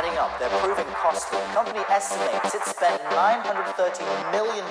[0.00, 0.32] adding up.
[0.40, 1.36] They're proving costly.
[1.36, 4.00] The company estimates it spent $930
[4.32, 4.64] million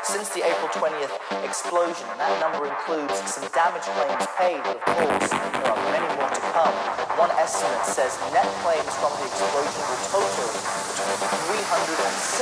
[0.00, 1.12] since the April 20th
[1.44, 6.08] explosion, and that number includes some damage claims paid, but of course, there are many
[6.16, 6.72] more to come.
[7.20, 12.40] One estimate says net claims from the explosion will total between 300 and 600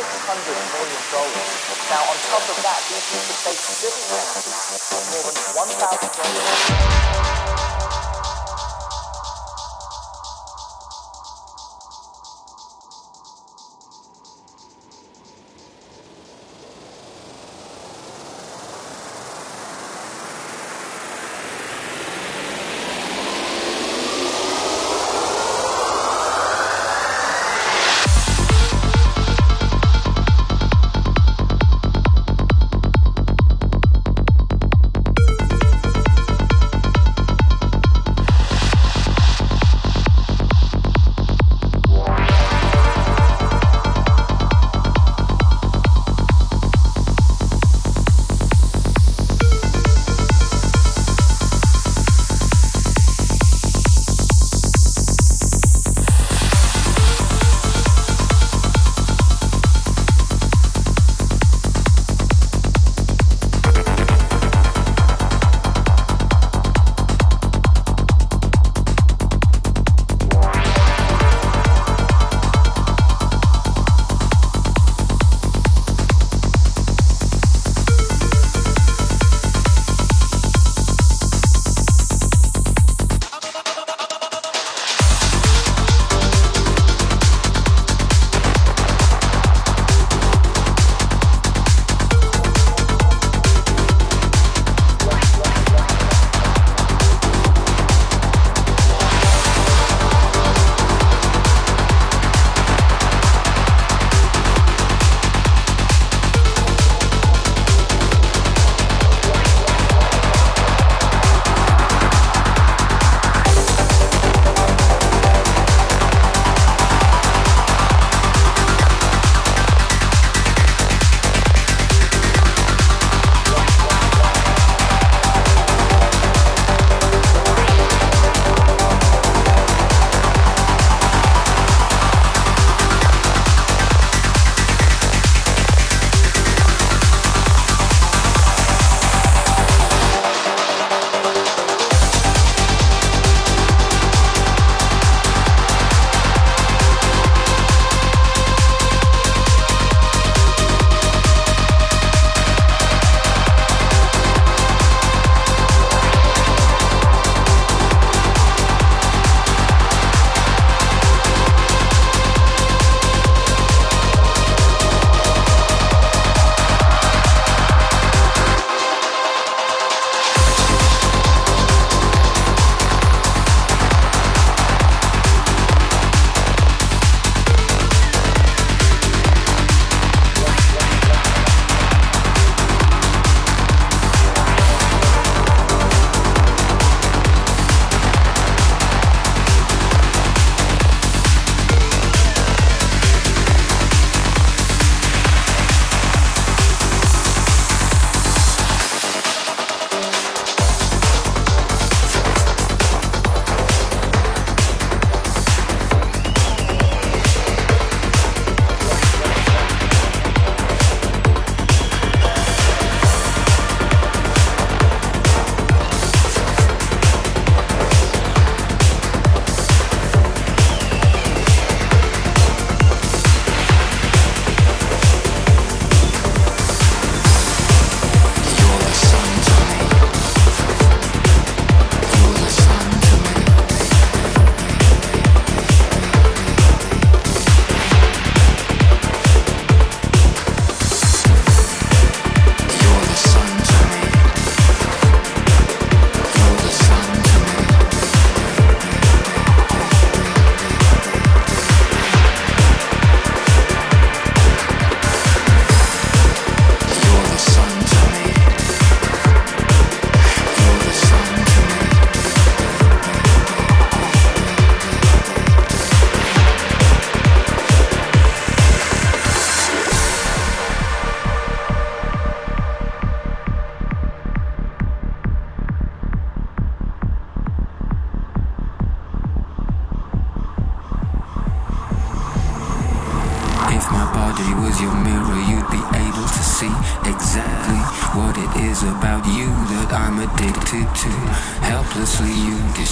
[0.79, 1.51] million dollars.
[1.91, 7.12] Now, on top of that, BP could face civil penalties of more than 1,000 dollars.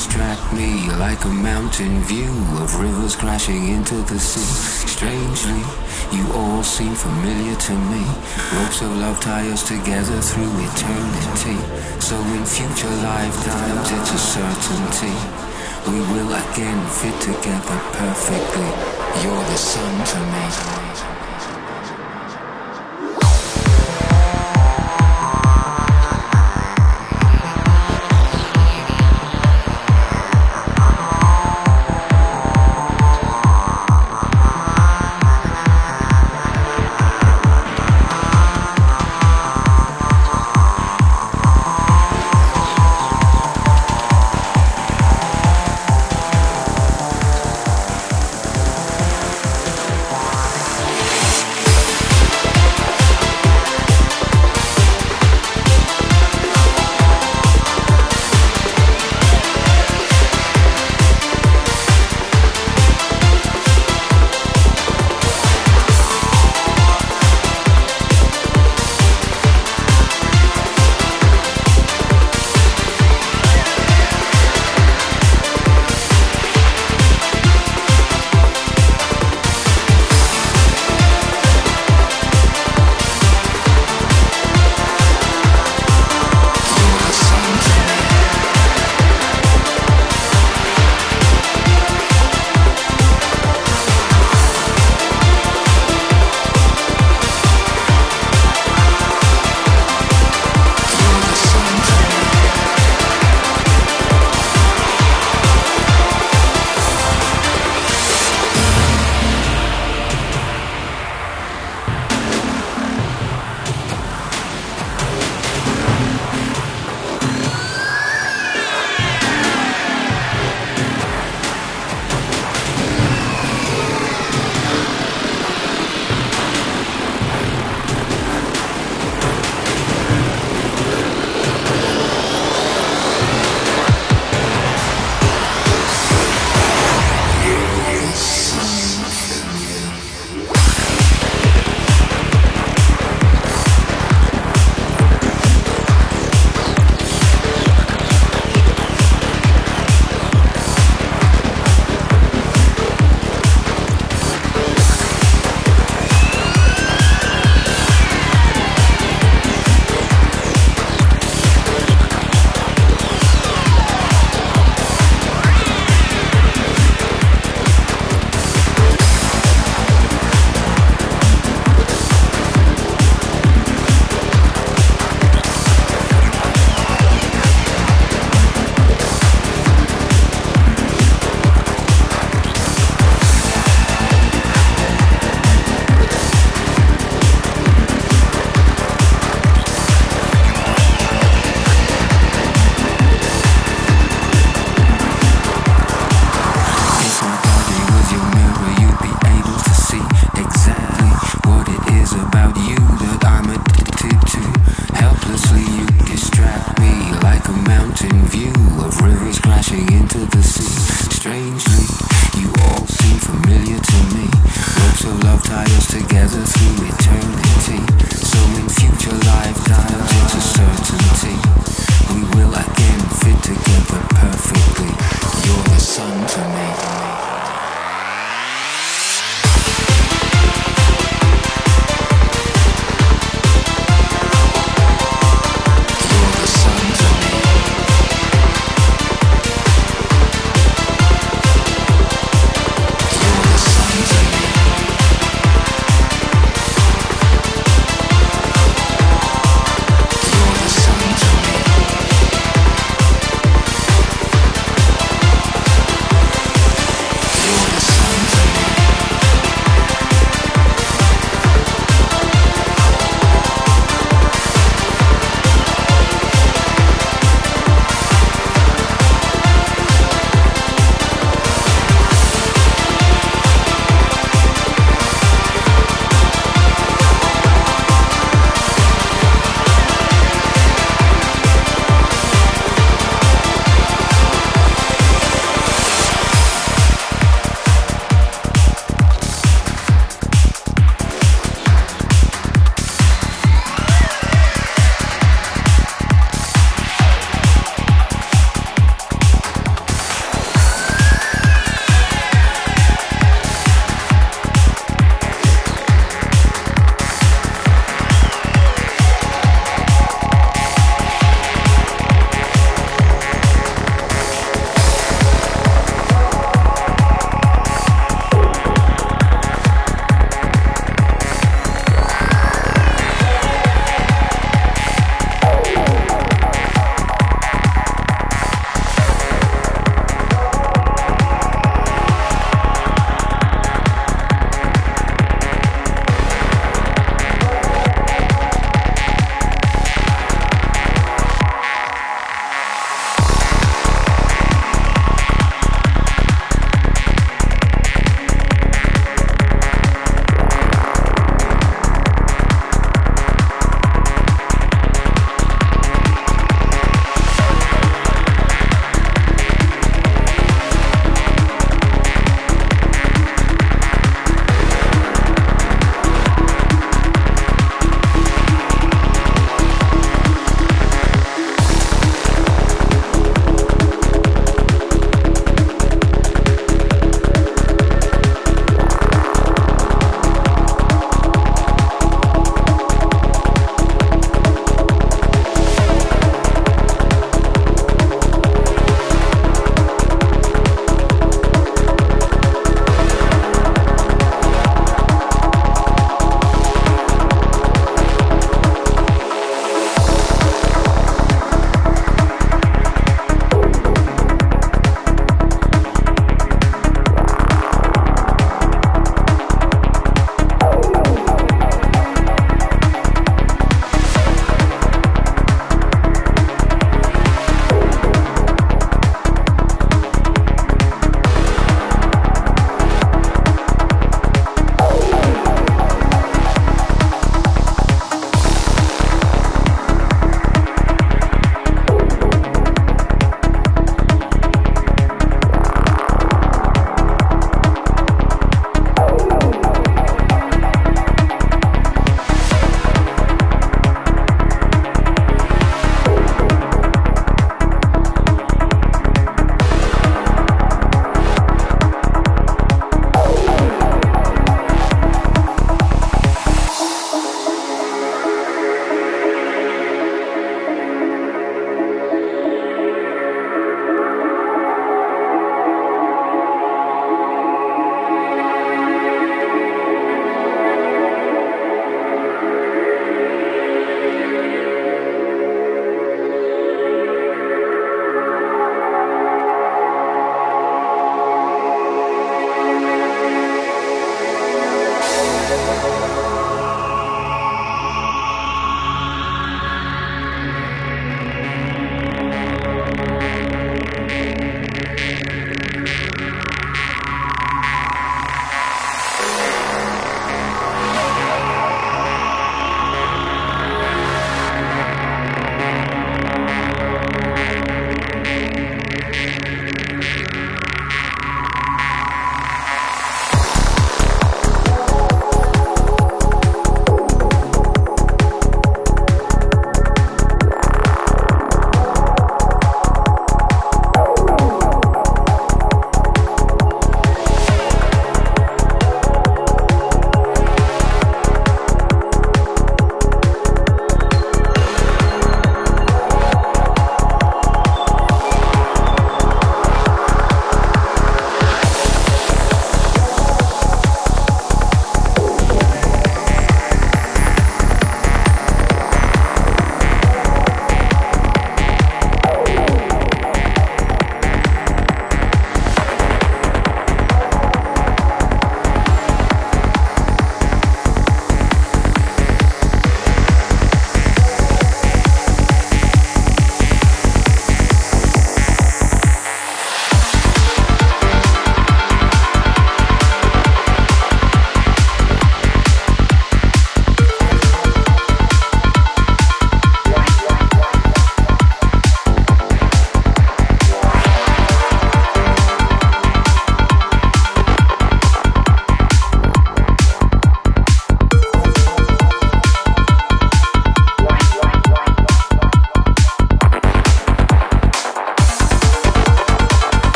[0.00, 4.88] Distract me like a mountain view of rivers crashing into the sea.
[4.88, 5.60] Strangely,
[6.16, 8.02] you all seem familiar to me.
[8.56, 11.58] Ropes of love tie us together through eternity.
[12.00, 15.16] So in future lifetimes it's a certainty.
[15.92, 18.70] We will again fit together perfectly.
[19.22, 21.09] You're the sun to me.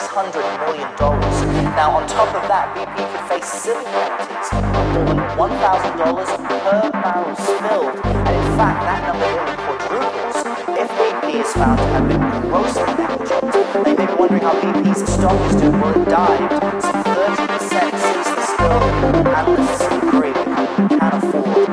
[0.00, 1.36] 600 million dollars.
[1.72, 6.28] Now, on top of that, BP could face civil penalties of more than 1,000 dollars
[6.36, 7.96] per barrel spilled.
[8.04, 10.36] And in fact, that number nearly quadruples
[10.76, 13.52] if BP is found to have been grossly negligent.
[13.84, 15.80] They may be wondering how BP's stock is doing.
[15.80, 17.56] Well, it some 30%
[17.96, 18.84] since the spill.
[19.32, 21.68] Analysts agree the company afford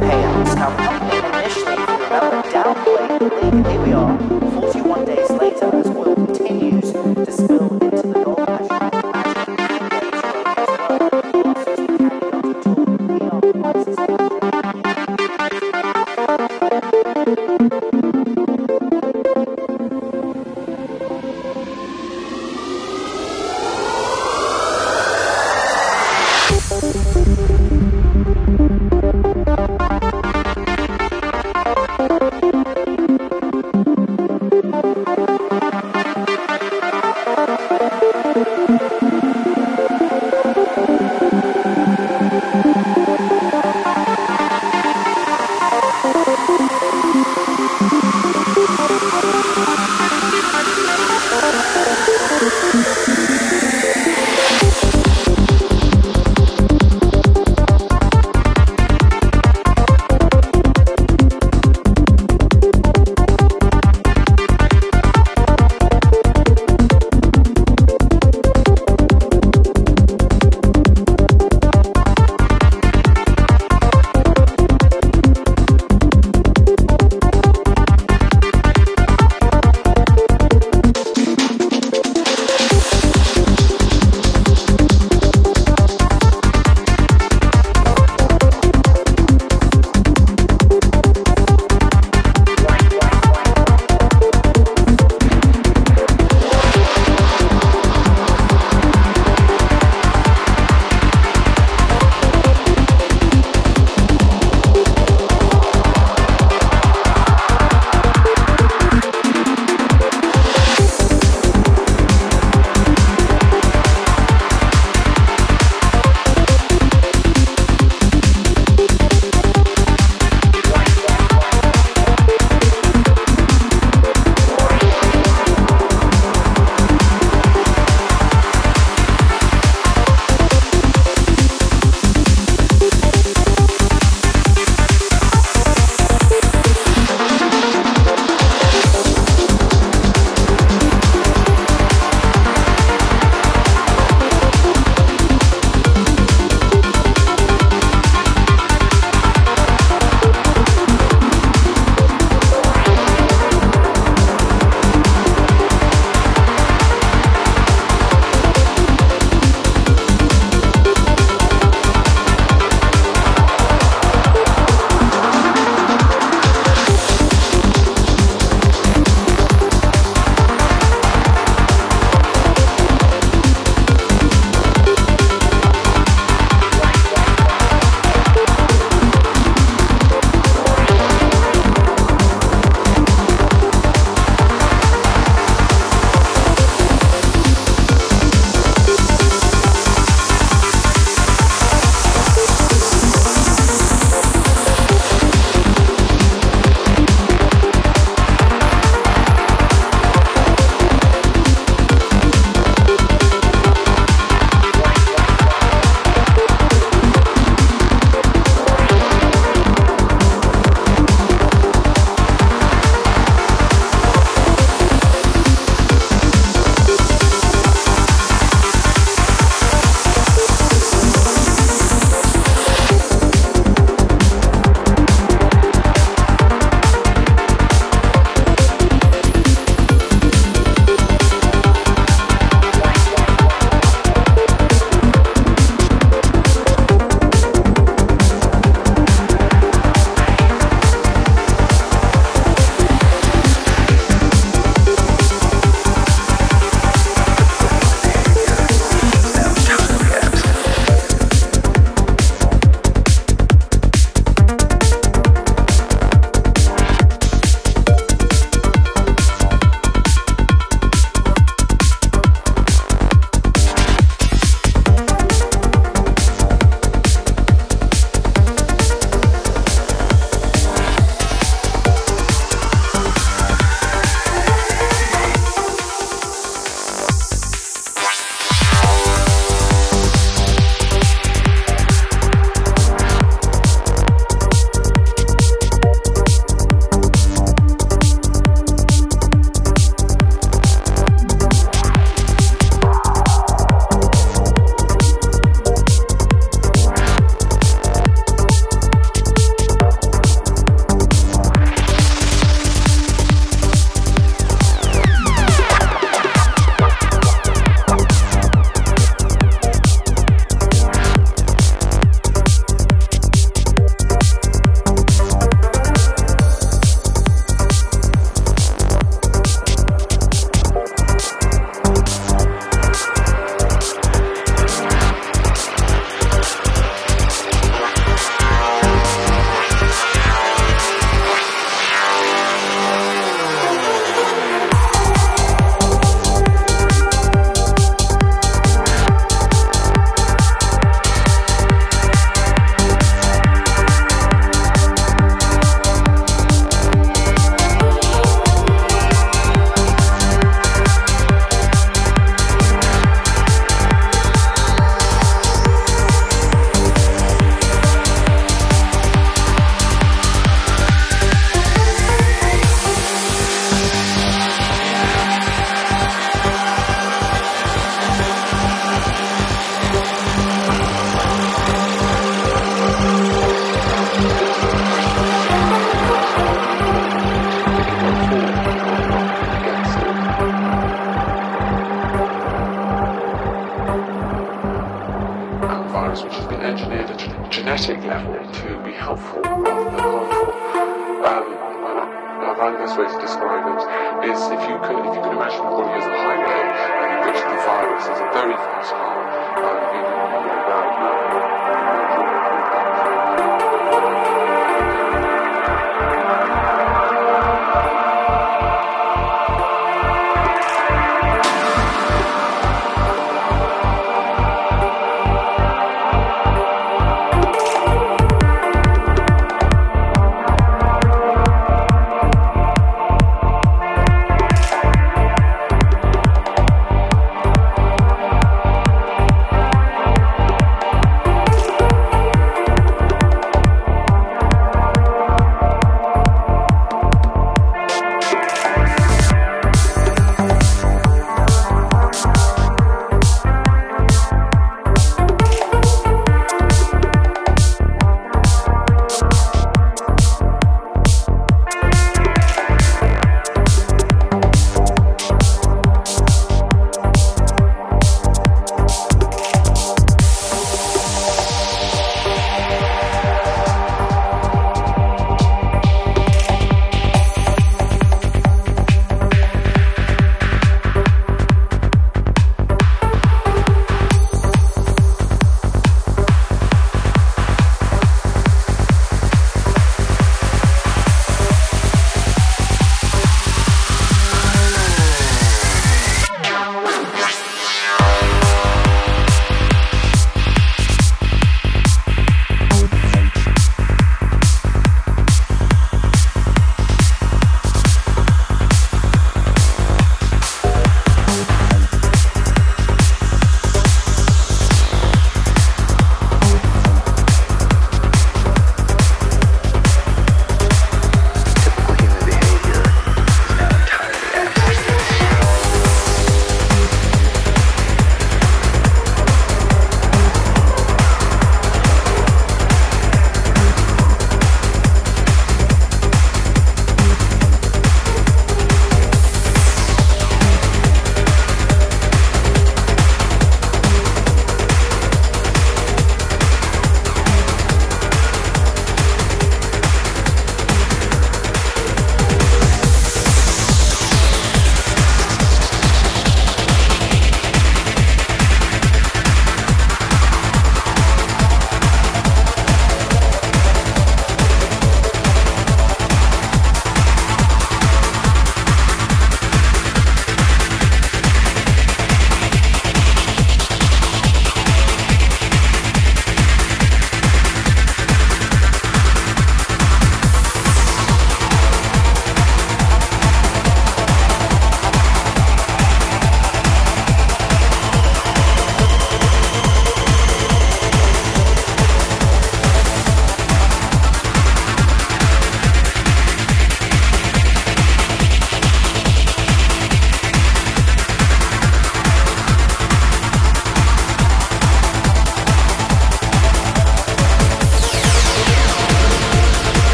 [0.00, 0.54] payouts.
[0.56, 0.95] Now,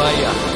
[0.00, 0.49] Vaya.